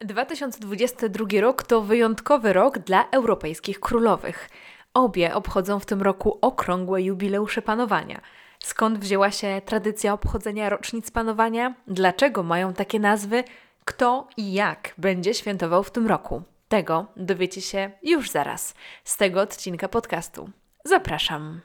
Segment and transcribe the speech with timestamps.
[0.00, 4.50] 2022 rok to wyjątkowy rok dla europejskich królowych.
[4.94, 8.20] Obie obchodzą w tym roku okrągłe jubileusze panowania.
[8.58, 11.74] Skąd wzięła się tradycja obchodzenia rocznic panowania?
[11.86, 13.44] Dlaczego mają takie nazwy?
[13.84, 16.42] Kto i jak będzie świętował w tym roku?
[16.68, 18.74] Tego dowiecie się już zaraz
[19.04, 20.50] z tego odcinka podcastu.
[20.84, 21.60] Zapraszam.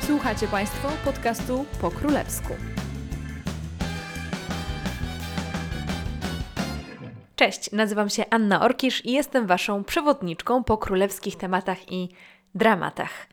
[0.00, 2.54] Słuchacie Państwo podcastu po królewsku.
[7.36, 12.08] Cześć, nazywam się Anna Orkisz i jestem Waszą przewodniczką po królewskich tematach i
[12.54, 13.26] dramatach.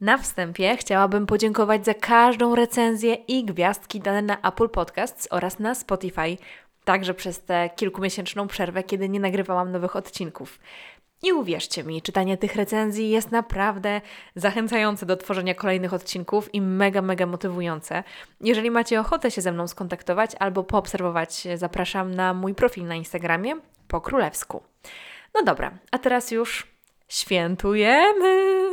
[0.00, 5.74] Na wstępie chciałabym podziękować za każdą recenzję i gwiazdki dane na Apple Podcasts oraz na
[5.74, 6.36] Spotify,
[6.84, 10.58] także przez tę kilkumiesięczną przerwę, kiedy nie nagrywałam nowych odcinków.
[11.24, 14.00] I uwierzcie mi, czytanie tych recenzji jest naprawdę
[14.36, 18.04] zachęcające do tworzenia kolejnych odcinków i mega, mega motywujące.
[18.40, 23.56] Jeżeli macie ochotę się ze mną skontaktować albo poobserwować, zapraszam na mój profil na Instagramie
[23.88, 24.62] po królewsku.
[25.34, 26.66] No dobra, a teraz już
[27.08, 28.68] świętujemy!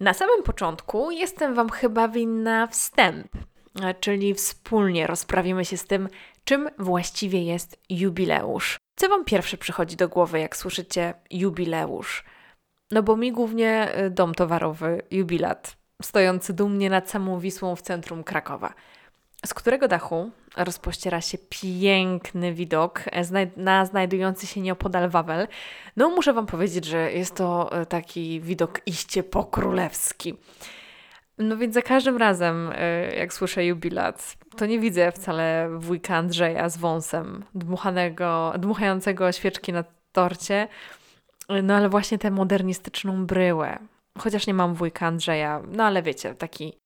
[0.00, 3.28] Na samym początku jestem Wam chyba winna wstęp,
[4.00, 6.08] czyli wspólnie rozprawimy się z tym,
[6.44, 8.78] czym właściwie jest jubileusz.
[8.96, 12.24] Co Wam pierwsze przychodzi do głowy, jak słyszycie jubileusz?
[12.90, 18.24] No bo mi głównie y, dom towarowy, jubilat, stojący dumnie nad samą Wisłą w centrum
[18.24, 18.74] Krakowa,
[19.46, 23.04] z którego dachu rozpościera się piękny widok
[23.56, 25.48] na znajdujący się nieopodal Wawel.
[25.96, 30.34] No muszę Wam powiedzieć, że jest to y, taki widok iście pokrólewski.
[31.38, 36.68] No więc za każdym razem, y, jak słyszę jubilat, to nie widzę wcale wujka Andrzeja
[36.68, 40.68] z wąsem, dmuchanego, dmuchającego świeczki na torcie,
[41.62, 43.78] no ale właśnie tę modernistyczną bryłę.
[44.18, 46.78] Chociaż nie mam wujka Andrzeja, no ale wiecie, taki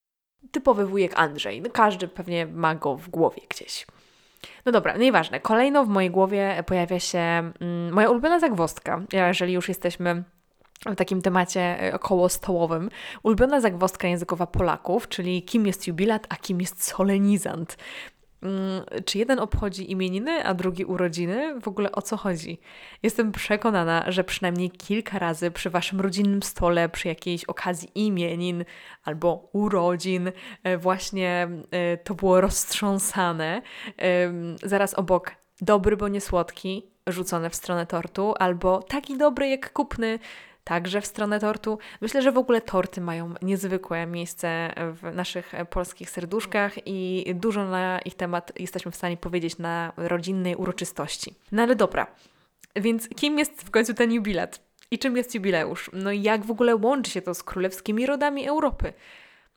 [0.50, 1.62] typowy wujek Andrzej.
[1.62, 3.86] No każdy pewnie ma go w głowie gdzieś.
[4.66, 5.40] No dobra, nieważne.
[5.40, 10.24] Kolejno w mojej głowie pojawia się mm, moja ulubiona zagwozdka, jeżeli już jesteśmy
[10.86, 12.90] w takim temacie e, około stołowym.
[13.22, 17.76] Ulubiona zagwozdka językowa Polaków, czyli kim jest jubilat, a kim jest solenizant.
[18.40, 21.60] Hmm, czy jeden obchodzi imieniny, a drugi urodziny?
[21.60, 22.60] W ogóle o co chodzi?
[23.02, 28.64] Jestem przekonana, że przynajmniej kilka razy przy waszym rodzinnym stole, przy jakiejś okazji imienin
[29.04, 33.62] albo urodzin, e, właśnie e, to było roztrząsane.
[34.62, 35.30] Zaraz obok
[35.60, 40.18] dobry, bo nie słodki, rzucone w stronę tortu, albo taki dobry jak kupny,
[40.68, 41.78] także w stronę tortu.
[42.00, 47.98] Myślę, że w ogóle torty mają niezwykłe miejsce w naszych polskich serduszkach i dużo na
[47.98, 51.34] ich temat jesteśmy w stanie powiedzieć na rodzinnej uroczystości.
[51.52, 52.06] No ale dobra,
[52.76, 54.60] więc kim jest w końcu ten jubilat?
[54.90, 55.90] I czym jest jubileusz?
[55.92, 58.92] No i jak w ogóle łączy się to z królewskimi rodami Europy?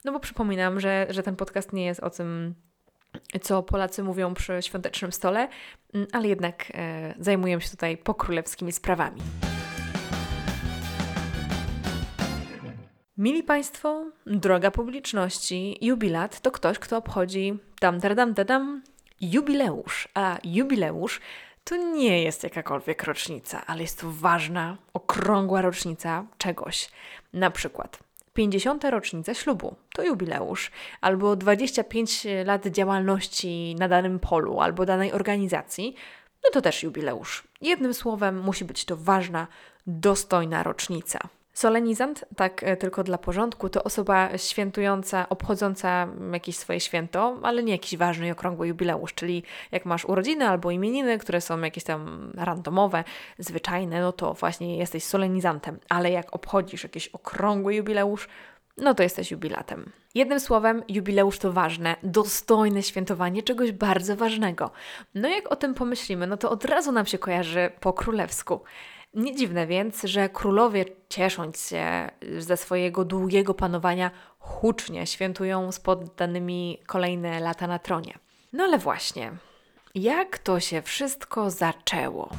[0.04, 2.54] No bo przypominam, że, że ten podcast nie jest o tym,
[3.42, 5.48] co Polacy mówią przy świątecznym stole,
[6.12, 9.20] ale jednak e, zajmujemy się tutaj pokrólewskimi sprawami.
[13.22, 18.82] Mili Państwo, droga publiczności, jubilat to ktoś, kto obchodzi tam, tam, tam,
[19.20, 20.08] jubileusz.
[20.14, 21.20] A jubileusz
[21.64, 26.88] to nie jest jakakolwiek rocznica, ale jest to ważna, okrągła rocznica czegoś.
[27.32, 27.98] Na przykład
[28.34, 28.84] 50.
[28.84, 35.94] rocznica ślubu to jubileusz, albo 25 lat działalności na danym polu albo danej organizacji,
[36.44, 37.44] no to też jubileusz.
[37.60, 39.46] Jednym słowem, musi być to ważna,
[39.86, 41.28] dostojna rocznica.
[41.52, 47.72] Solenizant, tak e, tylko dla porządku, to osoba świętująca, obchodząca jakieś swoje święto, ale nie
[47.72, 49.42] jakiś ważny i okrągły jubileusz, czyli
[49.72, 53.04] jak masz urodziny albo imieniny, które są jakieś tam randomowe,
[53.38, 58.28] zwyczajne, no to właśnie jesteś solenizantem, ale jak obchodzisz jakiś okrągły jubileusz,
[58.76, 59.92] no to jesteś jubilatem.
[60.14, 64.70] Jednym słowem, jubileusz to ważne, dostojne świętowanie czegoś bardzo ważnego.
[65.14, 68.60] No jak o tym pomyślimy, no to od razu nam się kojarzy po królewsku.
[69.14, 76.78] Nie dziwne więc, że królowie, ciesząc się ze swojego długiego panowania, hucznie świętują z poddanymi
[76.86, 78.18] kolejne lata na tronie.
[78.52, 79.32] No ale właśnie,
[79.94, 82.30] jak to się wszystko zaczęło?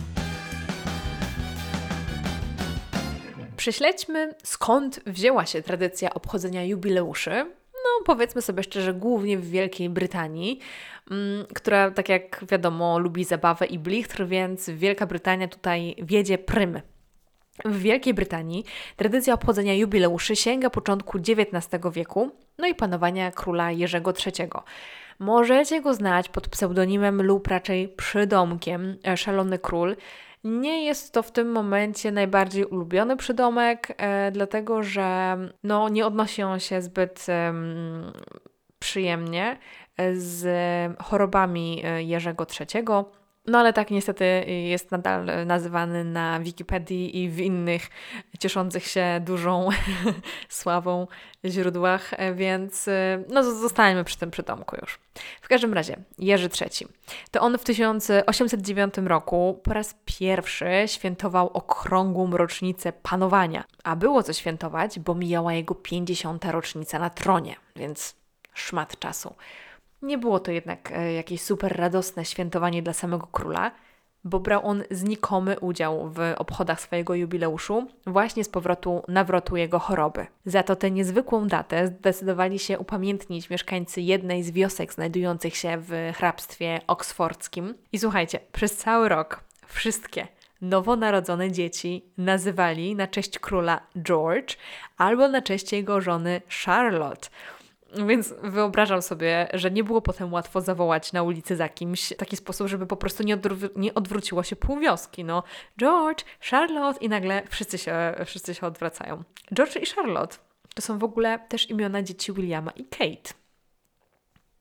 [3.58, 7.46] Prześledźmy, skąd wzięła się tradycja obchodzenia jubileuszy,
[8.06, 10.60] powiedzmy sobie szczerze, głównie w Wielkiej Brytanii,
[11.12, 16.82] mm, która, tak jak wiadomo, lubi zabawę i blichtr, więc Wielka Brytania tutaj wiedzie prym.
[17.66, 24.14] W Wielkiej Brytanii tradycja obchodzenia jubileuszy sięga początku XIX wieku, no i panowania króla Jerzego
[24.26, 24.50] III.
[25.20, 29.96] Możecie go znać pod pseudonimem lub raczej przydomkiem e, Szalony Król.
[30.44, 36.44] Nie jest to w tym momencie najbardziej ulubiony przydomek, e, dlatego że no, nie odnosi
[36.44, 37.26] on się zbyt
[38.80, 39.58] przyjemnie
[40.14, 40.46] z
[41.04, 42.86] chorobami Jerzego III
[43.46, 47.90] no ale tak niestety jest nadal nazywany na Wikipedii i w innych
[48.40, 49.70] cieszących się dużą
[50.50, 51.08] sławą
[51.46, 52.90] źródłach, więc
[53.30, 55.00] no zostańmy przy tym przytomku już.
[55.42, 56.88] W każdym razie, Jerzy III.
[57.32, 63.64] To on w 1809 roku po raz pierwszy świętował okrągłą rocznicę panowania.
[63.84, 66.46] A było co świętować, bo mijała jego 50.
[66.46, 68.16] rocznica na tronie, więc
[68.54, 69.36] szmat czasu.
[70.04, 73.72] Nie było to jednak e, jakieś super radosne świętowanie dla samego króla,
[74.24, 80.26] bo brał on znikomy udział w obchodach swojego jubileuszu właśnie z powrotu nawrotu jego choroby.
[80.46, 86.12] Za to tę niezwykłą datę zdecydowali się upamiętnić mieszkańcy jednej z wiosek znajdujących się w
[86.16, 87.74] hrabstwie oksfordzkim.
[87.92, 90.28] I słuchajcie, przez cały rok wszystkie
[90.62, 94.58] nowonarodzone dzieci nazywali na cześć króla George
[94.98, 97.30] albo na cześć jego żony Charlotte.
[98.08, 102.38] Więc wyobrażam sobie, że nie było potem łatwo zawołać na ulicy za kimś w taki
[102.38, 103.38] sposób, żeby po prostu nie,
[103.76, 105.24] nie odwróciło się pół wioski.
[105.24, 105.44] No,
[105.80, 109.24] George, Charlotte i nagle wszyscy się, wszyscy się odwracają.
[109.54, 110.38] George i Charlotte
[110.76, 113.34] to są w ogóle też imiona dzieci Williama i Kate.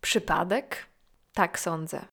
[0.00, 0.87] Przypadek?
[1.34, 2.05] Tak sądzę.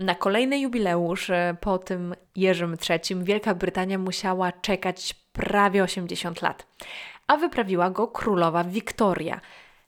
[0.00, 6.66] Na kolejny jubileusz e, po tym Jerzym III Wielka Brytania musiała czekać prawie 80 lat
[7.26, 9.40] a wyprawiła go królowa Wiktoria.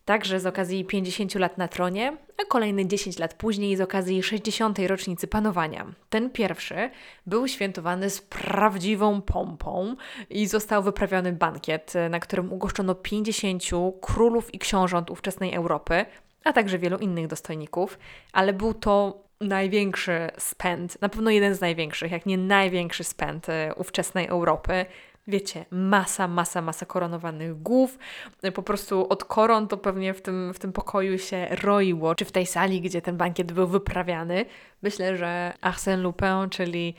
[0.05, 4.79] Także z okazji 50 lat na tronie, a kolejne 10 lat później z okazji 60.
[4.79, 5.87] rocznicy panowania.
[6.09, 6.91] Ten pierwszy
[7.27, 9.97] był świętowany z prawdziwą pompą
[10.31, 13.63] i został wyprawiony bankiet, na którym ugoszczono 50
[14.01, 16.07] królów i książąt ówczesnej Europy,
[16.45, 17.99] a także wielu innych dostojników,
[18.33, 23.75] ale był to największy spęd, na pewno jeden z największych, jak nie największy spęd e,
[23.77, 24.87] ówczesnej Europy
[25.27, 27.99] wiecie, masa, masa, masa koronowanych głów.
[28.55, 32.33] Po prostu od koron to pewnie w tym, w tym pokoju się roiło, czy w
[32.33, 34.45] tej sali, gdzie ten bankiet był wyprawiany.
[34.83, 36.95] Myślę, że Arsène Lupin, czyli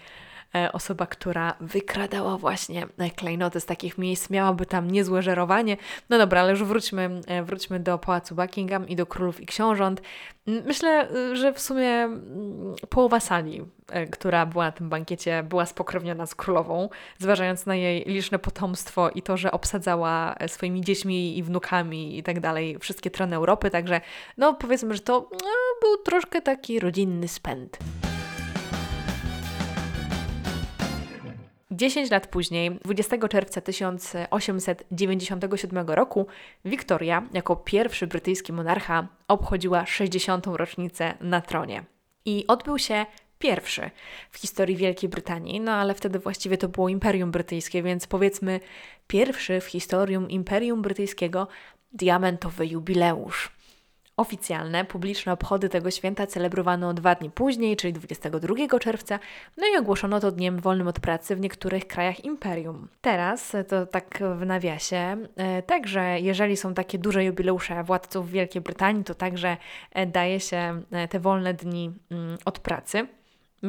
[0.71, 5.77] osoba, która wykradała właśnie e, klejnoty z takich miejsc, miałaby tam niezłe żerowanie.
[6.09, 10.01] No dobra, ale już wróćmy, e, wróćmy do Pałacu Buckingham i do królów i książąt.
[10.65, 12.09] Myślę, że w sumie
[12.89, 13.61] połowa sali,
[14.11, 19.21] która była na tym bankiecie, była spokrewniona z królową, zważając na jej liczne potomstwo i
[19.21, 24.01] to, że obsadzała swoimi dziećmi i wnukami i tak dalej wszystkie trony Europy, także
[24.37, 25.49] no powiedzmy, że to no,
[25.81, 27.77] był troszkę taki rodzinny spęd.
[31.75, 36.27] 10 lat później, 20 czerwca 1897 roku,
[36.65, 40.47] Wiktoria, jako pierwszy brytyjski monarcha, obchodziła 60.
[40.47, 41.83] rocznicę na tronie.
[42.25, 43.05] I odbył się
[43.39, 43.89] pierwszy
[44.31, 48.59] w historii Wielkiej Brytanii, no ale wtedy właściwie to było Imperium Brytyjskie, więc powiedzmy
[49.07, 51.47] pierwszy w historii Imperium Brytyjskiego
[51.93, 53.51] diamentowy jubileusz.
[54.17, 59.19] Oficjalne, publiczne obchody tego święta celebrowano dwa dni później, czyli 22 czerwca,
[59.57, 62.87] no i ogłoszono to dniem wolnym od pracy w niektórych krajach imperium.
[63.01, 69.03] Teraz, to tak w nawiasie, e, także jeżeli są takie duże jubileusze władców Wielkiej Brytanii,
[69.03, 69.57] to także
[69.91, 73.07] e, daje się e, te wolne dni mm, od pracy.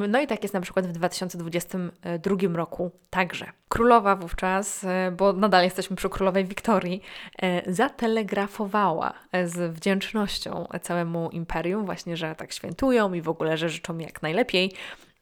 [0.08, 3.46] No i tak jest na przykład w 2022 roku także.
[3.68, 7.02] Królowa wówczas, e, bo nadal jesteśmy przy królowej Wiktorii,
[7.42, 13.68] e, zatelegrafowała e, z wdzięcznością całemu imperium, właśnie, że tak świętują i w ogóle, że
[13.68, 14.72] życzą jak najlepiej.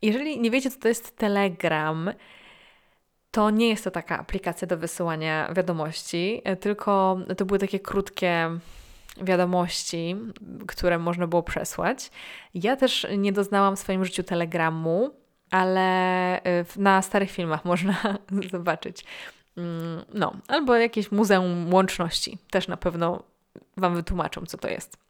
[0.03, 2.11] Jeżeli nie wiecie, co to jest Telegram,
[3.31, 8.51] to nie jest to taka aplikacja do wysyłania wiadomości, tylko to były takie krótkie
[9.23, 10.17] wiadomości,
[10.67, 12.11] które można było przesłać.
[12.55, 15.11] Ja też nie doznałam w swoim życiu telegramu,
[15.51, 18.19] ale y, na starych filmach można
[18.51, 19.05] zobaczyć.
[19.57, 23.23] Mm, no, albo jakieś muzeum łączności też na pewno
[23.77, 25.04] Wam wytłumaczą, co to jest.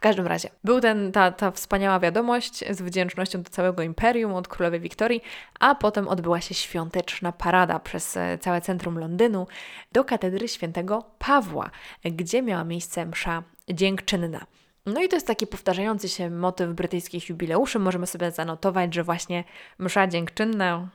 [0.00, 4.48] W każdym razie, był ten, ta, ta wspaniała wiadomość z wdzięcznością do całego imperium od
[4.48, 5.22] królowej Wiktorii,
[5.58, 9.46] a potem odbyła się świąteczna parada przez e, całe centrum Londynu
[9.92, 11.70] do katedry świętego Pawła,
[12.04, 14.46] gdzie miała miejsce msza dziękczynna.
[14.86, 17.78] No i to jest taki powtarzający się motyw brytyjskich jubileuszy.
[17.78, 19.44] Możemy sobie zanotować, że właśnie
[19.78, 20.88] msza dziękczynna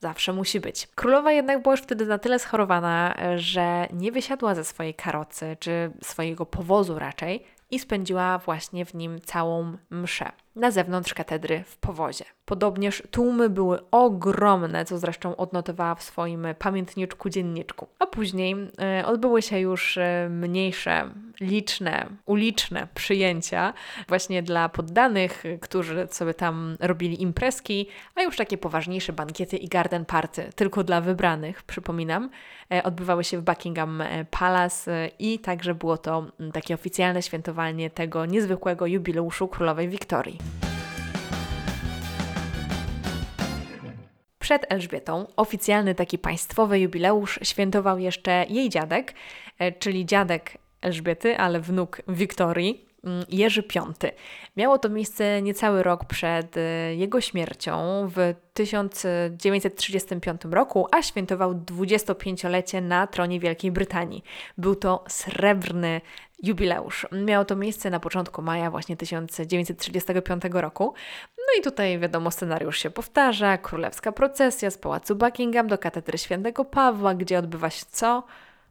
[0.00, 0.88] zawsze musi być.
[0.94, 5.90] Królowa jednak była już wtedy na tyle schorowana, że nie wysiadła ze swojej karocy, czy
[6.02, 12.24] swojego powozu raczej, i spędziła właśnie w nim całą mszę na zewnątrz katedry w powozie.
[12.44, 17.86] Podobnież tłumy były ogromne, co zresztą odnotowała w swoim pamiętniczku dzienniczku.
[17.98, 23.74] A później e, odbyły się już e, mniejsze, liczne, uliczne przyjęcia
[24.08, 30.04] właśnie dla poddanych, którzy sobie tam robili imprezki, a już takie poważniejsze bankiety i garden
[30.04, 32.30] party, tylko dla wybranych, przypominam,
[32.72, 38.86] e, odbywały się w Buckingham Palace i także było to takie oficjalne świętowanie tego niezwykłego
[38.86, 40.38] jubileuszu królowej Wiktorii.
[44.38, 49.14] Przed Elżbietą oficjalny taki państwowy jubileusz świętował jeszcze jej dziadek,
[49.58, 54.12] e, czyli dziadek Elżbiety, ale wnuk Wiktorii, mm, Jerzy V.
[54.56, 57.76] Miało to miejsce niecały rok przed e, jego śmiercią
[58.16, 64.22] w 1935 roku, a świętował 25-lecie na tronie Wielkiej Brytanii.
[64.58, 66.00] Był to srebrny
[66.42, 67.06] jubileusz.
[67.12, 70.94] Miało to miejsce na początku maja właśnie 1935 roku.
[71.38, 73.58] No i tutaj wiadomo, scenariusz się powtarza.
[73.58, 78.22] Królewska procesja z pałacu Buckingham do katedry świętego Pawła, gdzie odbywa się co?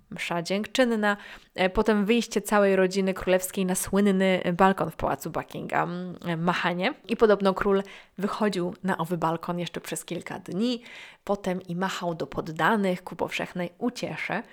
[0.10, 1.18] Msza dziękczynna,
[1.56, 6.94] e, potem wyjście całej rodziny królewskiej na słynny balkon w pałacu Buckingham, e, machanie.
[7.08, 7.84] I podobno król
[8.18, 10.82] wychodził na owy balkon jeszcze przez kilka dni,
[11.24, 14.44] potem i machał do poddanych ku powszechnej uciesze.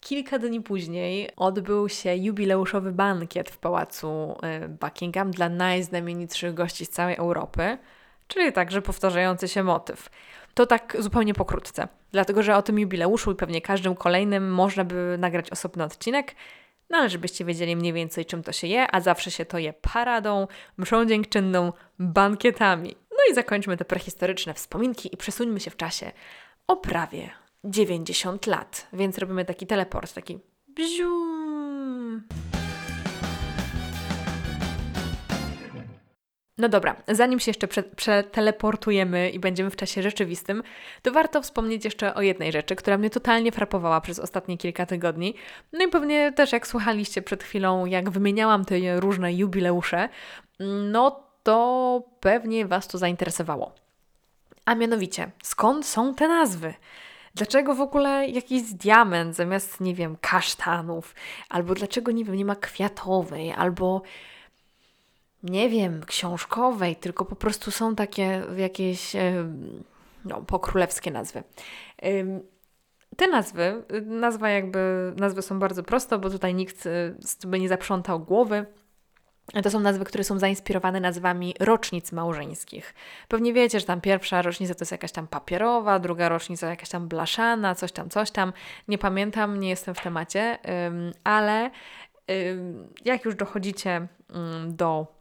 [0.00, 6.90] Kilka dni później odbył się jubileuszowy bankiet w pałacu e, Buckingham dla najznamienitszych gości z
[6.90, 7.78] całej Europy,
[8.28, 10.10] czyli także powtarzający się motyw.
[10.54, 15.16] To tak zupełnie pokrótce, dlatego że o tym jubileuszu i pewnie każdym kolejnym można by
[15.18, 16.34] nagrać osobny odcinek,
[16.90, 19.72] no ale żebyście wiedzieli mniej więcej czym to się je, a zawsze się to je
[19.72, 20.46] paradą,
[20.76, 22.96] mszą dziękczynną, bankietami.
[23.10, 26.12] No i zakończmy te prehistoryczne wspominki i przesuńmy się w czasie
[26.66, 27.30] o prawie
[27.64, 28.88] 90 lat.
[28.92, 30.38] Więc robimy taki teleport, taki
[30.68, 31.37] bzium.
[36.58, 40.62] No dobra, zanim się jeszcze przeteleportujemy i będziemy w czasie rzeczywistym,
[41.02, 45.34] to warto wspomnieć jeszcze o jednej rzeczy, która mnie totalnie frapowała przez ostatnie kilka tygodni.
[45.72, 50.08] No i pewnie też jak słuchaliście przed chwilą, jak wymieniałam te różne jubileusze,
[50.92, 53.72] no to pewnie Was to zainteresowało.
[54.64, 56.74] A mianowicie, skąd są te nazwy?
[57.34, 61.14] Dlaczego w ogóle jakiś diament zamiast, nie wiem, kasztanów?
[61.48, 63.52] Albo dlaczego, nie wiem, nie ma kwiatowej?
[63.52, 64.02] Albo,
[65.42, 69.12] nie wiem, książkowej, tylko po prostu są takie jakieś,
[70.24, 71.42] no, pokrólewskie nazwy.
[73.16, 76.84] Te nazwy, nazwa jakby, nazwy są bardzo proste, bo tutaj nikt
[77.20, 78.66] sobie nie zaprzątał głowy.
[79.62, 82.94] To są nazwy, które są zainspirowane nazwami rocznic małżeńskich.
[83.28, 87.08] Pewnie wiecie, że tam pierwsza rocznica to jest jakaś tam papierowa, druga rocznica jakaś tam
[87.08, 88.52] blaszana, coś tam, coś tam.
[88.88, 90.58] Nie pamiętam, nie jestem w temacie,
[91.24, 91.70] ale
[93.04, 94.08] jak już dochodzicie
[94.66, 95.17] do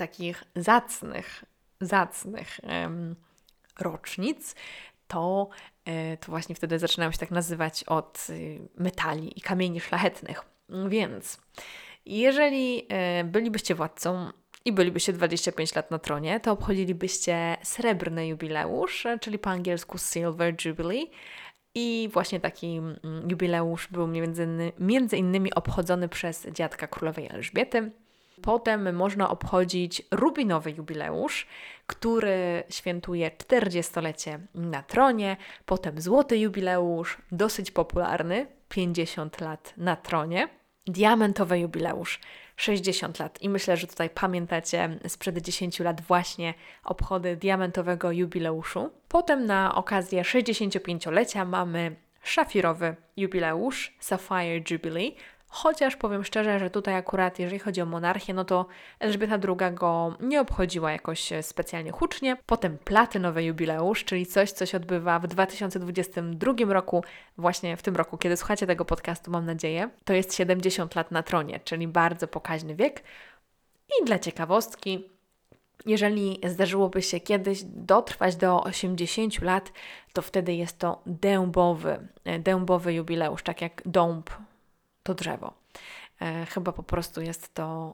[0.00, 1.44] takich zacnych,
[1.80, 2.60] zacnych
[3.78, 4.54] rocznic,
[5.10, 5.48] to,
[5.84, 10.44] e, to właśnie wtedy zaczynają się tak nazywać od y, metali i kamieni szlachetnych.
[10.88, 11.38] Więc
[12.06, 14.30] jeżeli e, bylibyście władcą
[14.64, 21.10] i bylibyście 25 lat na tronie, to obchodzilibyście srebrny jubileusz, czyli po angielsku Silver Jubilee.
[21.74, 27.90] I właśnie taki mm, jubileusz był między, między innymi obchodzony przez dziadka królowej Elżbiety.
[28.42, 31.46] Potem można obchodzić rubinowy jubileusz,
[31.86, 35.36] który świętuje 40-lecie na tronie.
[35.66, 40.48] Potem złoty jubileusz, dosyć popularny, 50 lat na tronie
[40.86, 42.20] diamentowy jubileusz
[42.56, 43.42] 60 lat.
[43.42, 46.54] I myślę, że tutaj pamiętacie sprzed 10 lat właśnie
[46.84, 48.90] obchody diamentowego jubileuszu.
[49.08, 55.16] Potem na okazję 65-lecia mamy szafirowy jubileusz Sapphire Jubilee,
[55.52, 58.66] Chociaż powiem szczerze, że tutaj akurat, jeżeli chodzi o monarchię, no to
[59.00, 62.36] Elżbieta II go nie obchodziła jakoś e, specjalnie hucznie.
[62.46, 67.04] Potem platynowy jubileusz, czyli coś, co się odbywa w 2022 roku,
[67.38, 69.90] właśnie w tym roku, kiedy słuchacie tego podcastu, mam nadzieję.
[70.04, 73.02] To jest 70 lat na tronie, czyli bardzo pokaźny wiek.
[74.00, 75.10] I dla ciekawostki,
[75.86, 79.72] jeżeli zdarzyłoby się kiedyś dotrwać do 80 lat,
[80.12, 84.30] to wtedy jest to dębowy, e, dębowy jubileusz, tak jak dąb
[85.02, 85.54] to drzewo.
[86.20, 87.92] E, chyba po prostu jest to,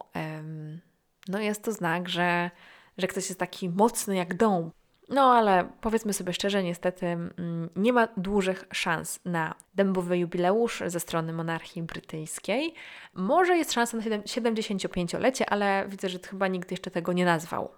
[1.28, 2.50] no jest to znak, że,
[2.98, 4.75] że ktoś jest taki mocny jak dąb.
[5.08, 11.00] No ale powiedzmy sobie szczerze, niestety mm, nie ma dużych szans na dębowy jubileusz ze
[11.00, 12.75] strony monarchii brytyjskiej.
[13.14, 17.70] Może jest szansa na 75-lecie, ale widzę, że chyba nikt jeszcze tego nie nazwał.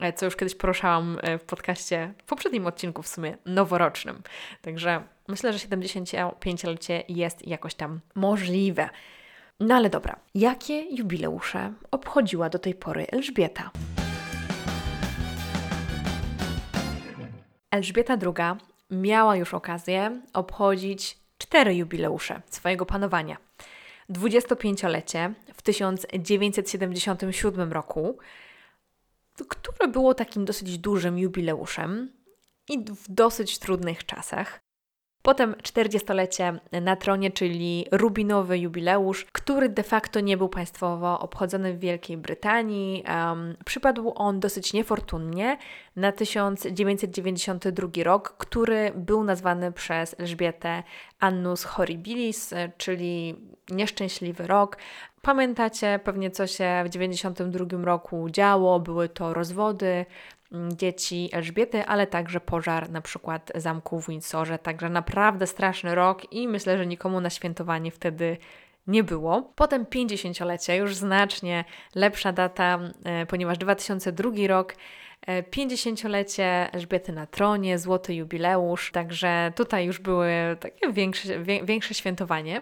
[0.00, 4.22] E, co już kiedyś poruszałam e, w podcaście, w poprzednim odcinku w sumie noworocznym.
[4.62, 8.88] Także myślę, że 75-lecie jest jakoś tam możliwe.
[9.60, 13.70] No ale dobra, jakie jubileusze obchodziła do tej pory Elżbieta?
[17.70, 18.58] Elżbieta II
[18.90, 23.36] miała już okazję obchodzić cztery jubileusze swojego panowania.
[24.10, 28.18] 25-lecie w 1977 roku,
[29.44, 32.12] które było takim dosyć dużym jubileuszem
[32.68, 34.66] i w dosyć trudnych czasach.
[35.26, 41.78] Potem 40-lecie na tronie, czyli rubinowy jubileusz, który de facto nie był państwowo obchodzony w
[41.78, 43.04] Wielkiej Brytanii.
[43.08, 45.58] Um, przypadł on dosyć niefortunnie
[45.96, 50.82] na 1992 rok, który był nazwany przez Elżbietę
[51.18, 53.34] Annus Horribilis, czyli
[53.70, 54.76] nieszczęśliwy rok.
[55.26, 58.80] Pamiętacie pewnie, co się w 1992 roku działo?
[58.80, 60.06] Były to rozwody,
[60.52, 64.58] Mm, dzieci Elżbiety, ale także pożar na przykład zamku w Windsorze.
[64.58, 68.36] Także naprawdę straszny rok i myślę, że nikomu na świętowanie wtedy
[68.86, 69.52] nie było.
[69.56, 71.64] Potem 50-lecie, już znacznie
[71.94, 74.74] lepsza data, e, ponieważ 2002 rok
[75.26, 80.30] 50-lecie Elżbiety na tronie, złoty jubileusz, także tutaj już były
[80.60, 82.60] takie większe, większe świętowanie.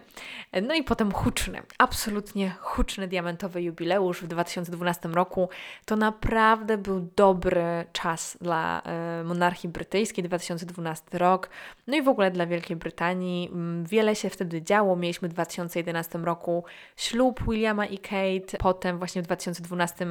[0.62, 5.48] No i potem huczny, absolutnie huczny diamentowy jubileusz w 2012 roku.
[5.84, 11.50] To naprawdę był dobry czas dla e, monarchii brytyjskiej, 2012 rok,
[11.86, 13.48] no i w ogóle dla Wielkiej Brytanii.
[13.52, 14.96] Mm, wiele się wtedy działo.
[14.96, 16.64] Mieliśmy w 2011 roku
[16.96, 20.06] ślub Williama i Kate, potem właśnie w 2012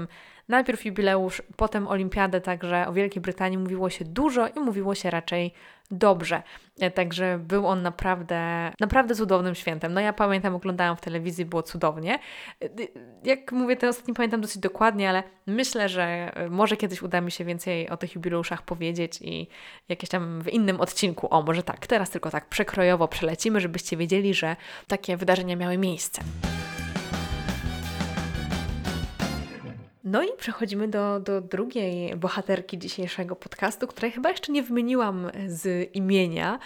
[0.48, 5.54] Najpierw jubileusz, potem olimpiadę, także o Wielkiej Brytanii mówiło się dużo i mówiło się raczej
[5.92, 6.44] dobrze.
[6.80, 9.94] E, także był on naprawdę, naprawdę cudownym świętem.
[9.94, 12.20] No ja pamiętam, oglądałam w telewizji, było cudownie.
[12.64, 12.70] E,
[13.24, 17.32] jak mówię, teraz nie pamiętam dosyć dokładnie, ale myślę, że e, może kiedyś uda mi
[17.32, 19.48] się więcej o tych jubileuszach powiedzieć i
[19.90, 21.28] jakieś tam w innym odcinku.
[21.30, 24.56] O, może tak, teraz tylko tak przekrojowo przelecimy, żebyście wiedzieli, że
[24.88, 26.22] takie wydarzenia miały miejsce.
[30.14, 35.90] No i przechodzimy do, do drugiej bohaterki dzisiejszego podcastu, której chyba jeszcze nie wymieniłam z
[35.96, 36.60] imienia.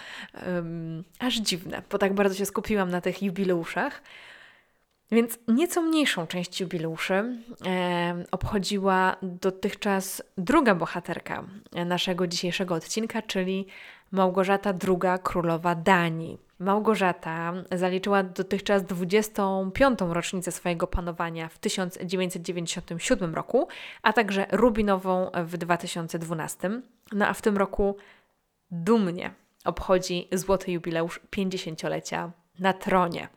[0.46, 4.02] Um, aż dziwne, bo tak bardzo się skupiłam na tych jubileuszach.
[5.10, 7.14] Więc nieco mniejszą część jubileuszy
[7.66, 11.44] e, obchodziła dotychczas druga bohaterka
[11.86, 13.66] naszego dzisiejszego odcinka, czyli
[14.10, 16.47] Małgorzata II, królowa Danii.
[16.58, 19.98] Małgorzata zaliczyła dotychczas 25.
[20.00, 23.68] rocznicę swojego panowania w 1997 roku,
[24.02, 26.70] a także rubinową w 2012.
[27.12, 27.96] No a w tym roku
[28.70, 33.28] dumnie obchodzi złoty jubileusz 50-lecia na tronie.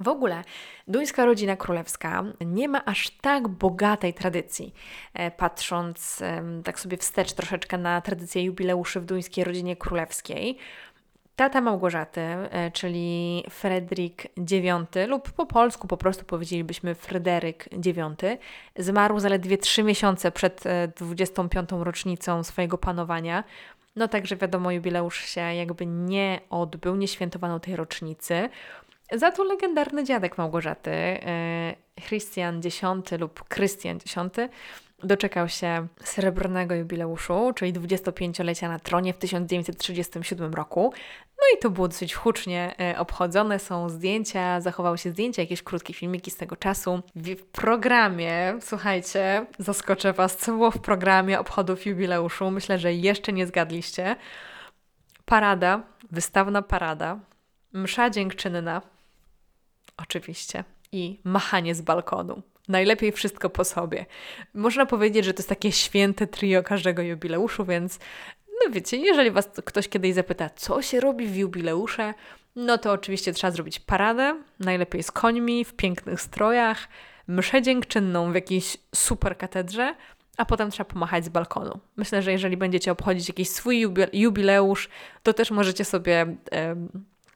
[0.00, 0.44] W ogóle
[0.88, 4.74] duńska rodzina królewska nie ma aż tak bogatej tradycji.
[5.14, 6.22] E, patrząc
[6.64, 10.58] tak sobie wstecz troszeczkę na tradycję jubileuszy w duńskiej rodzinie królewskiej,
[11.36, 18.40] Tata Małgorzaty, e, czyli Fredrik IX, lub po polsku po prostu powiedzielibyśmy Fryderyk IX,
[18.76, 20.64] zmarł zaledwie trzy miesiące przed
[20.96, 21.72] 25.
[21.72, 23.44] E, rocznicą swojego panowania.
[23.96, 28.48] No także wiadomo, jubileusz się jakby nie odbył, nie świętowano tej rocznicy.
[29.12, 32.82] Za to legendarny dziadek Małgorzaty, e, Christian X
[33.18, 34.14] lub Krystian X,
[35.06, 40.92] doczekał się srebrnego jubileuszu, czyli 25-lecia na tronie w 1937 roku.
[41.38, 45.94] No i to było dosyć hucznie e, obchodzone, są zdjęcia, zachowały się zdjęcia, jakieś krótkie
[45.94, 47.02] filmiki z tego czasu.
[47.14, 53.46] W programie, słuchajcie, zaskoczę Was, co było w programie obchodów jubileuszu, myślę, że jeszcze nie
[53.46, 54.16] zgadliście.
[55.24, 57.18] Parada, wystawna parada,
[57.72, 58.82] msza dziękczynna,
[59.96, 62.42] oczywiście, i machanie z balkonu.
[62.68, 64.06] Najlepiej wszystko po sobie.
[64.54, 67.98] Można powiedzieć, że to jest takie święte trio każdego jubileuszu, więc
[68.48, 72.14] no wiecie, jeżeli Was ktoś kiedyś zapyta, co się robi w jubileusze,
[72.56, 76.88] no to oczywiście trzeba zrobić paradę, najlepiej z końmi, w pięknych strojach,
[77.28, 79.94] mszę dziękczynną w jakiejś super katedrze,
[80.36, 81.80] a potem trzeba pomachać z balkonu.
[81.96, 84.88] Myślę, że jeżeli będziecie obchodzić jakiś swój jubileusz,
[85.22, 86.36] to też możecie sobie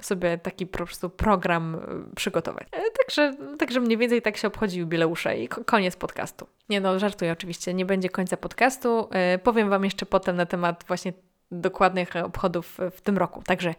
[0.06, 1.74] sobie taki po prostu program
[2.12, 2.68] y, przygotować.
[2.72, 6.46] E, także, także mniej więcej tak się obchodzi jubileusze i koniec podcastu.
[6.68, 9.08] Nie no, żartuję oczywiście, nie będzie końca podcastu.
[9.10, 11.12] E, powiem Wam jeszcze potem na temat właśnie
[11.50, 13.42] dokładnych obchodów w tym roku.
[13.42, 13.74] Także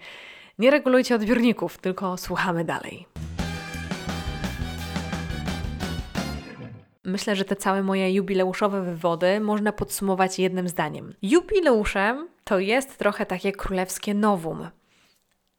[0.60, 3.08] nie regulujcie odbiorników, tylko słuchamy dalej.
[7.04, 11.14] Myślę, że te całe moje jubileuszowe wywody można podsumować jednym zdaniem.
[11.22, 14.68] Jubileusze to jest trochę takie królewskie nowum.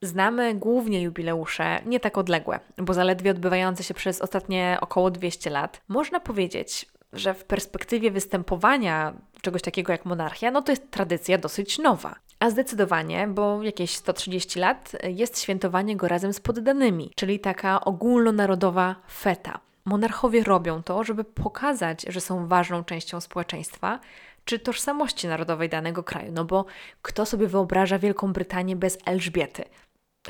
[0.03, 5.81] Znamy głównie jubileusze, nie tak odległe, bo zaledwie odbywające się przez ostatnie około 200 lat.
[5.87, 11.79] Można powiedzieć, że w perspektywie występowania czegoś takiego jak monarchia, no to jest tradycja dosyć
[11.79, 12.15] nowa.
[12.39, 18.95] A zdecydowanie, bo jakieś 130 lat jest świętowanie go razem z poddanymi, czyli taka ogólnonarodowa
[19.11, 19.59] feta.
[19.85, 23.99] Monarchowie robią to, żeby pokazać, że są ważną częścią społeczeństwa,
[24.45, 26.31] czy tożsamości narodowej danego kraju.
[26.31, 26.65] No bo
[27.01, 29.63] kto sobie wyobraża Wielką Brytanię bez Elżbiety?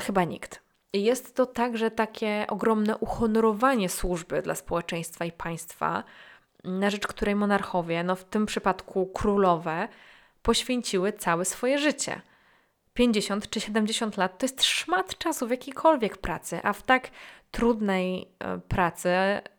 [0.00, 0.62] Chyba nikt.
[0.92, 6.04] Jest to także takie ogromne uhonorowanie służby dla społeczeństwa i państwa,
[6.64, 9.88] na rzecz której monarchowie, no w tym przypadku królowe,
[10.42, 12.20] poświęciły całe swoje życie.
[12.94, 17.10] 50 czy 70 lat to jest szmat czasu w jakiejkolwiek pracy, a w tak
[17.50, 19.10] trudnej e, pracy,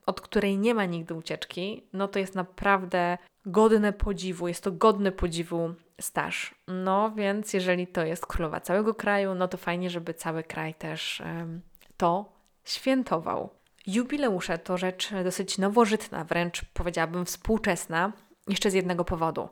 [0.06, 5.12] od której nie ma nigdy ucieczki, no to jest naprawdę godne podziwu, jest to godny
[5.12, 6.56] podziwu staż.
[6.68, 11.22] No więc jeżeli to jest królowa całego kraju, no to fajnie, żeby cały kraj też
[11.98, 13.50] to świętował.
[13.88, 18.12] Jubileusze to rzecz dosyć nowożytna, wręcz powiedziałabym współczesna,
[18.48, 19.50] jeszcze z jednego powodu.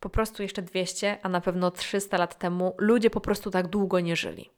[0.00, 4.00] Po prostu jeszcze 200, a na pewno 300 lat temu ludzie po prostu tak długo
[4.00, 4.50] nie żyli.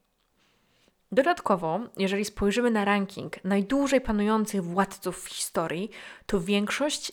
[1.13, 5.91] Dodatkowo, jeżeli spojrzymy na ranking najdłużej panujących władców w historii,
[6.27, 7.13] to większość,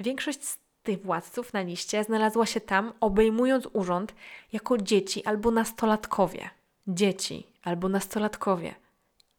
[0.00, 4.14] większość z tych władców na liście znalazła się tam, obejmując urząd
[4.52, 6.50] jako dzieci albo nastolatkowie.
[6.86, 8.74] Dzieci albo nastolatkowie.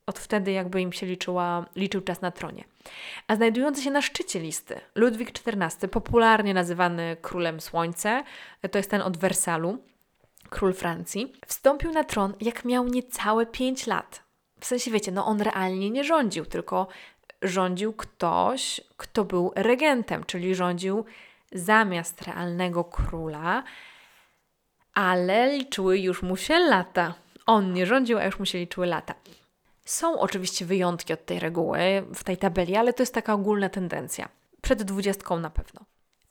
[0.05, 2.63] Od wtedy jakby im się liczyła, liczył czas na tronie.
[3.27, 8.23] A znajdujący się na szczycie listy Ludwik XIV, popularnie nazywany królem słońce,
[8.71, 9.77] to jest ten od Wersalu,
[10.49, 14.23] król Francji, wstąpił na tron jak miał niecałe 5 lat.
[14.59, 16.87] W sensie wiecie, no on realnie nie rządził, tylko
[17.41, 21.05] rządził ktoś, kto był regentem, czyli rządził
[21.53, 23.63] zamiast realnego króla,
[24.93, 27.13] ale liczyły już mu się lata.
[27.45, 29.13] On nie rządził, a już mu się liczyły lata.
[29.85, 31.79] Są oczywiście wyjątki od tej reguły
[32.15, 34.29] w tej tabeli, ale to jest taka ogólna tendencja.
[34.61, 35.81] Przed dwudziestką na pewno.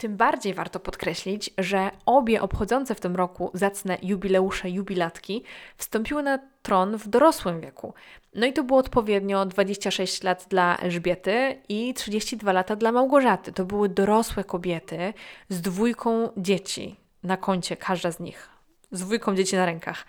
[0.02, 5.44] Tym bardziej warto podkreślić, że obie obchodzące w tym roku zacne jubileusze jubilatki
[5.76, 7.94] wstąpiły na tron w dorosłym wieku.
[8.34, 13.52] No i to było odpowiednio 26 lat dla Elżbiety i 32 lata dla Małgorzaty.
[13.52, 15.14] To były dorosłe kobiety
[15.48, 18.48] z dwójką dzieci na koncie, każda z nich,
[18.90, 20.06] z dwójką dzieci na rękach.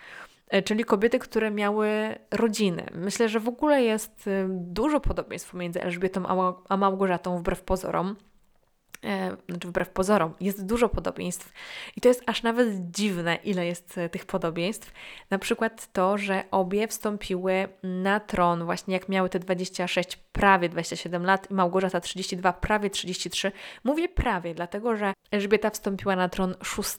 [0.48, 1.88] E, czyli kobiety, które miały
[2.30, 2.86] rodziny.
[2.94, 8.16] Myślę, że w ogóle jest y, dużo podobieństw pomiędzy Elżbietą a Małgorzatą, wbrew pozorom
[9.04, 11.52] e, znaczy wbrew pozorom, jest dużo podobieństw
[11.96, 14.92] i to jest aż nawet dziwne, ile jest e, tych podobieństw.
[15.30, 21.24] Na przykład to, że obie wstąpiły na tron właśnie jak miały te 26, prawie 27
[21.24, 23.52] lat i Małgorzata 32, prawie 33.
[23.84, 26.98] Mówię prawie, dlatego że Elżbieta wstąpiła na tron 6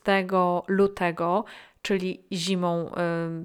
[0.67, 1.45] lutego
[1.85, 2.91] czyli zimą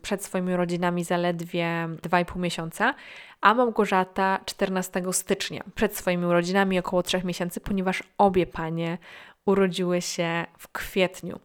[0.03, 2.95] przed swoimi rodzinami zaledwie 2,5 miesiąca,
[3.41, 8.99] a Małgorzata 14 stycznia przed swoimi urodzinami około 3 miesięcy, ponieważ obie panie
[9.47, 11.41] urodziły się w kwietniu.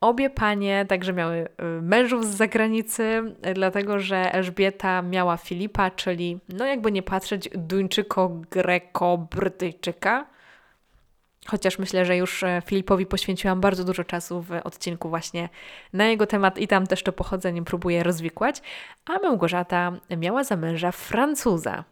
[0.00, 1.48] Obie panie także miały
[1.82, 10.24] mężów z zagranicy, dlatego że Elżbieta miała Filipa, czyli no jakby nie patrzeć Duńczyko-Greko-Brytyjczyka,
[11.46, 15.48] Chociaż myślę, że już e, Filipowi poświęciłam bardzo dużo czasu w odcinku właśnie
[15.92, 18.62] na jego temat i tam też to pochodzenie próbuję rozwikłać,
[19.04, 21.84] a Małgorzata miała za męża Francuza.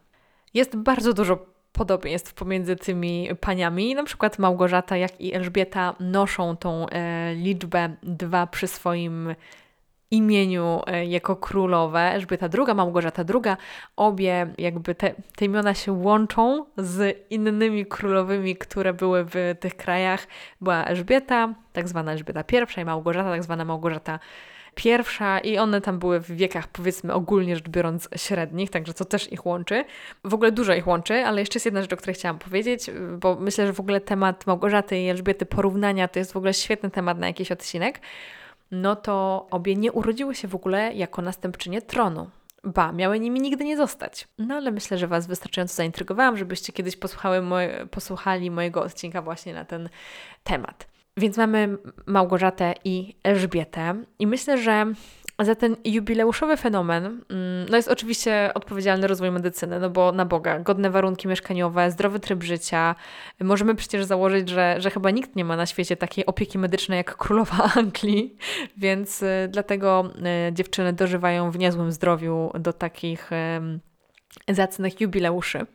[0.54, 3.94] Jest bardzo dużo podobieństw pomiędzy tymi paniami.
[3.94, 9.34] Na przykład Małgorzata, jak i Elżbieta noszą tą e, liczbę dwa przy swoim
[10.12, 13.56] imieniu e, jako królowe, Elżbieta II, Małgorzata II,
[13.96, 20.26] obie jakby te, te imiona się łączą z innymi królowymi, które były w tych krajach.
[20.60, 22.44] Była Elżbieta, tak zwana Elżbieta
[22.76, 24.18] I i Małgorzata, tak zwana Małgorzata
[24.74, 29.32] pierwsza i one tam były w wiekach powiedzmy ogólnie rzecz biorąc średnich, także to też
[29.32, 29.84] ich łączy.
[30.24, 33.36] W ogóle dużo ich łączy, ale jeszcze jest jedna rzecz, o której chciałam powiedzieć, bo
[33.40, 37.18] myślę, że w ogóle temat Małgorzaty i Elżbiety porównania to jest w ogóle świetny temat
[37.18, 38.00] na jakiś odcinek
[38.72, 42.30] no to obie nie urodziły się w ogóle jako następczynie tronu.
[42.64, 44.28] Ba, miały nimi nigdy nie zostać.
[44.38, 46.96] No ale myślę, że Was wystarczająco zaintrygowałam, żebyście kiedyś
[47.42, 49.88] moje, posłuchali mojego odcinka właśnie na ten
[50.44, 50.86] temat.
[51.16, 54.86] Więc mamy Małgorzatę i Elżbietę, i myślę, że
[55.44, 60.58] za ten jubileuszowy fenomen mm, no jest oczywiście odpowiedzialny rozwój medycyny, no bo na Boga,
[60.58, 62.94] godne warunki mieszkaniowe, zdrowy tryb życia.
[63.40, 67.16] Możemy przecież założyć, że, że chyba nikt nie ma na świecie takiej opieki medycznej jak
[67.16, 68.36] królowa Anglii,
[68.76, 70.10] więc y, dlatego
[70.48, 73.30] y, dziewczyny dożywają w niezłym zdrowiu do takich
[74.48, 75.66] zacnych jubileuszy.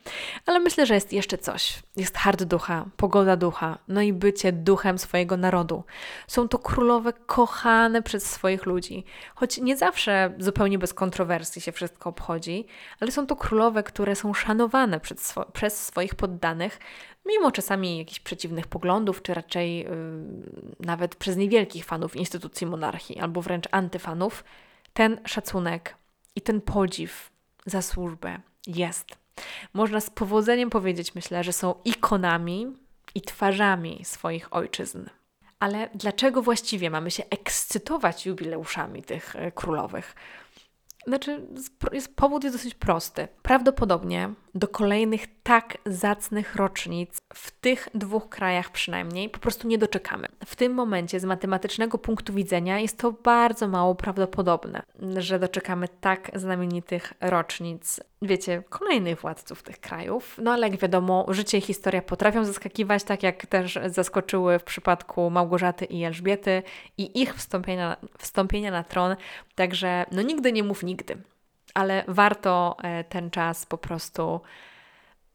[0.45, 1.79] Ale myślę, że jest jeszcze coś.
[1.95, 5.83] Jest hard ducha, pogoda ducha, no i bycie duchem swojego narodu.
[6.27, 9.03] Są to królowe kochane przez swoich ludzi,
[9.35, 12.65] choć nie zawsze zupełnie bez kontrowersji się wszystko obchodzi,
[12.99, 16.79] ale są to królowe, które są szanowane swo przez swoich poddanych,
[17.25, 19.87] mimo czasami jakichś przeciwnych poglądów, czy raczej yy,
[20.79, 24.43] nawet przez niewielkich fanów instytucji monarchii, albo wręcz antyfanów.
[24.93, 25.95] Ten szacunek
[26.35, 27.31] i ten podziw
[27.65, 29.17] za służbę jest.
[29.73, 32.67] Można z powodzeniem powiedzieć, myślę, że są ikonami
[33.15, 35.05] i twarzami swoich ojczyzn.
[35.59, 40.15] Ale dlaczego właściwie mamy się ekscytować jubileuszami tych e, królowych?
[41.07, 41.47] Znaczy,
[41.91, 43.27] jest, powód jest dosyć prosty.
[43.41, 50.27] Prawdopodobnie do kolejnych tak zacnych rocznic w tych dwóch krajach przynajmniej po prostu nie doczekamy.
[50.45, 54.81] W tym momencie z matematycznego punktu widzenia jest to bardzo mało prawdopodobne,
[55.17, 60.37] że doczekamy tak znamienitych rocznic, wiecie, kolejnych władców tych krajów.
[60.41, 65.29] No ale jak wiadomo, życie i historia potrafią zaskakiwać, tak jak też zaskoczyły w przypadku
[65.29, 66.63] Małgorzaty i Elżbiety
[66.97, 69.15] i ich wstąpienia, wstąpienia na tron.
[69.55, 71.17] Także no nigdy nie mów nigdy
[71.77, 74.41] ale warto e, ten czas po prostu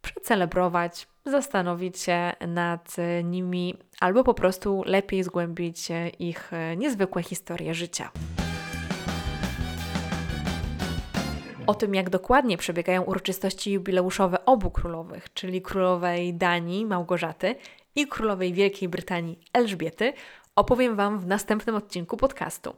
[0.02, 8.10] przecelebrować, zastanowić się nad nimi, albo po prostu lepiej zgłębić ich e, niezwykłe historie życia.
[11.66, 17.54] O tym, jak dokładnie przebiegają uroczystości jubileuszowe obu królowych, czyli królowej Danii Małgorzaty
[17.94, 20.12] i królowej Wielkiej Brytanii Elżbiety,
[20.56, 22.74] opowiem Wam w następnym odcinku podcastu.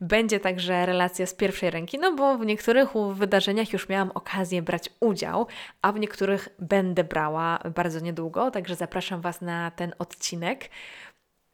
[0.00, 4.90] Będzie także relacja z pierwszej ręki, no bo w niektórych wydarzeniach już miałam okazję brać
[5.00, 5.46] udział,
[5.82, 10.70] a w niektórych będę brała bardzo niedługo, także zapraszam Was na ten odcinek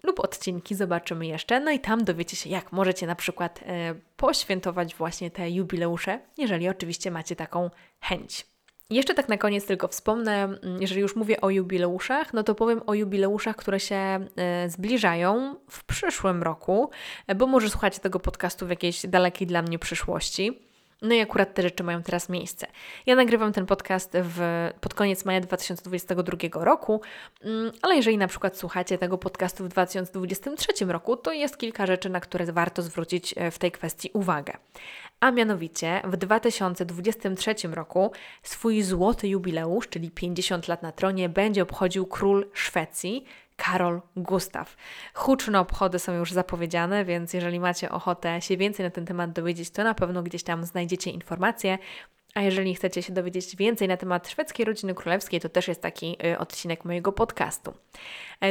[0.03, 1.61] lub odcinki, zobaczymy jeszcze.
[1.61, 6.69] No i tam dowiecie się, jak możecie na przykład e, poświętować właśnie te jubileusze, jeżeli
[6.69, 8.47] oczywiście macie taką chęć.
[8.90, 12.81] Jeszcze tak na koniec tylko wspomnę, mm, jeżeli już mówię o jubileuszach, no to powiem
[12.87, 16.90] o jubileuszach, które się e, zbliżają w przyszłym roku,
[17.27, 20.68] e, bo może słuchacie tego podcastu w jakiejś dalekiej dla mnie przyszłości.
[21.03, 22.67] No i akurat te rzeczy mają teraz miejsce.
[23.07, 27.01] Ja nagrywam ten podcast w, pod koniec maja 2022 roku,
[27.45, 32.11] mm, ale jeżeli na przykład słuchacie tego podcastu w 2023 roku, to jest kilka rzeczy,
[32.11, 34.53] na które warto zwrócić e, w tej kwestii uwagę.
[35.21, 42.07] A mianowicie w 2023 roku swój złoty jubileusz, czyli 50 lat na tronie, będzie obchodził
[42.07, 43.25] król Szwecji,
[43.59, 44.77] Karol Gustaw.
[45.14, 49.71] Huczne obchody są już zapowiedziane, więc jeżeli macie ochotę się więcej na ten temat dowiedzieć,
[49.71, 51.79] to na pewno gdzieś tam znajdziecie informacje.
[52.35, 56.16] A jeżeli chcecie się dowiedzieć więcej na temat szwedzkiej rodziny królewskiej, to też jest taki
[56.27, 57.75] y, odcinek mojego podcastu.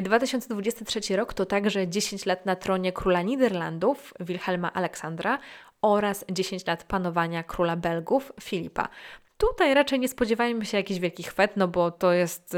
[0.04, 5.40] 2023 e, rok to także 10 lat na tronie króla Niderlandów, Wilhelma Aleksandra
[5.82, 8.90] oraz 10 lat panowania króla Belgów, Filipa.
[9.38, 12.58] Tutaj raczej nie spodziewajmy się jakichś wielkich fet, no bo to jest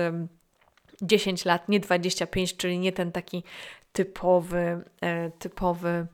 [1.01, 3.43] 10 lat, nie 25, czyli nie ten taki
[3.91, 6.07] typowy, e, typowy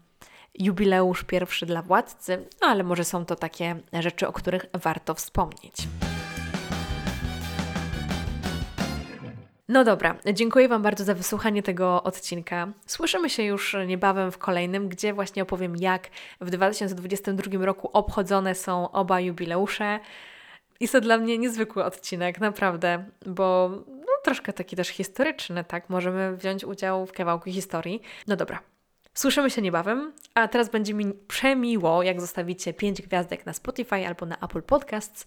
[0.59, 5.75] jubileusz pierwszy dla władcy, no ale może są to takie rzeczy, o których warto wspomnieć.
[9.69, 12.67] No dobra, dziękuję Wam bardzo za wysłuchanie tego odcinka.
[12.85, 16.09] Słyszymy się już niebawem w kolejnym, gdzie właśnie opowiem, jak
[16.41, 19.99] w 2022 roku obchodzone są oba jubileusze.
[20.79, 23.71] Jest to dla mnie niezwykły odcinek, naprawdę, bo
[24.25, 25.89] troszkę taki też historyczny, tak?
[25.89, 28.01] Możemy wziąć udział w kawałku historii.
[28.27, 28.59] No dobra,
[29.15, 34.25] Słyszymy się niebawem, a teraz będzie mi przemiło, jak zostawicie 5 gwiazdek na Spotify albo
[34.25, 35.25] na Apple Podcasts.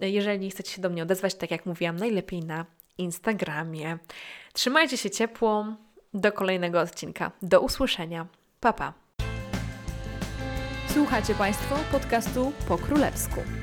[0.00, 2.66] Jeżeli chcecie się do mnie odezwać, tak jak mówiłam, najlepiej na
[2.98, 3.98] Instagramie.
[4.52, 5.66] Trzymajcie się ciepło.
[6.14, 7.32] Do kolejnego odcinka.
[7.42, 8.26] Do usłyszenia.
[8.60, 8.92] Pa pa.
[10.88, 13.59] Słuchacie Państwo podcastu po królewsku.